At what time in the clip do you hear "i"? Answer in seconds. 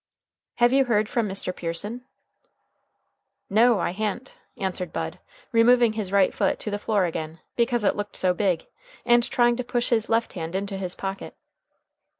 3.79-3.91